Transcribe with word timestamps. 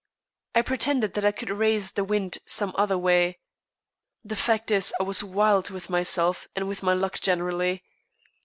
I 0.55 0.63
pretended 0.63 1.13
that 1.13 1.23
I 1.25 1.31
could 1.31 1.51
raise 1.51 1.91
the 1.91 2.03
wind 2.03 2.39
some 2.47 2.73
other 2.75 2.97
way. 2.97 3.37
The 4.23 4.35
fact 4.35 4.71
is 4.71 4.91
I 4.99 5.03
was 5.03 5.23
wild 5.23 5.69
with 5.69 5.91
myself 5.91 6.47
and 6.55 6.67
with 6.67 6.81
my 6.81 6.93
luck 6.95 7.19
generally. 7.19 7.83